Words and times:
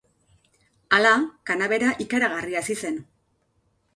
Hala, 0.97 1.11
kanabera 1.51 1.91
ikaragarri 2.05 2.57
hazi 2.61 2.79
zen. 2.87 2.97